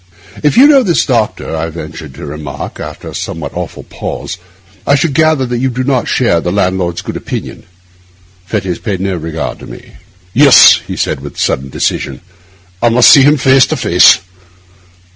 'If 0.41 0.57
you 0.57 0.65
know 0.65 0.81
this 0.81 1.05
doctor,' 1.05 1.55
I 1.55 1.69
ventured 1.69 2.15
to 2.15 2.25
remark, 2.25 2.79
after 2.79 3.09
a 3.09 3.13
somewhat 3.13 3.53
awful 3.53 3.83
pause, 3.83 4.39
'I 4.87 4.95
should 4.95 5.13
gather 5.13 5.45
that 5.45 5.59
you 5.59 5.69
do 5.69 5.83
not 5.83 6.07
share 6.07 6.41
the 6.41 6.51
landlord's 6.51 7.03
good 7.03 7.15
opinion.' 7.15 7.65
Fettes 8.47 8.79
paid 8.81 8.99
no 8.99 9.15
regard 9.15 9.59
to 9.59 9.67
me. 9.67 9.97
'Yes,' 10.33 10.81
he 10.87 10.97
said, 10.97 11.19
with 11.19 11.37
sudden 11.39 11.69
decision, 11.69 12.19
'I 12.81 12.89
must 12.89 13.11
see 13.11 13.21
him 13.21 13.37
face 13.37 13.67
to 13.67 13.77
face. 13.77 14.17